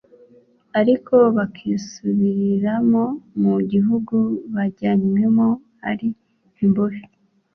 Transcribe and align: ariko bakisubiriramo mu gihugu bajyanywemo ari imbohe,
ariko 0.79 1.15
bakisubiriramo 1.35 3.03
mu 3.41 3.53
gihugu 3.71 4.15
bajyanywemo 4.55 5.47
ari 5.89 6.09
imbohe, 6.65 7.03